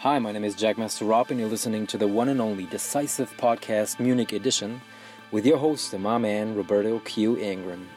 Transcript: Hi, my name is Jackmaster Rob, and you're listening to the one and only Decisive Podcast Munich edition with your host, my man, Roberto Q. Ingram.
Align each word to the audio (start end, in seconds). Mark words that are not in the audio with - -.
Hi, 0.00 0.18
my 0.18 0.30
name 0.30 0.44
is 0.44 0.54
Jackmaster 0.54 1.08
Rob, 1.08 1.30
and 1.30 1.40
you're 1.40 1.48
listening 1.48 1.86
to 1.86 1.96
the 1.96 2.06
one 2.06 2.28
and 2.28 2.38
only 2.38 2.66
Decisive 2.66 3.34
Podcast 3.38 3.98
Munich 3.98 4.34
edition 4.34 4.82
with 5.30 5.46
your 5.46 5.56
host, 5.56 5.98
my 5.98 6.18
man, 6.18 6.54
Roberto 6.54 6.98
Q. 6.98 7.38
Ingram. 7.38 7.88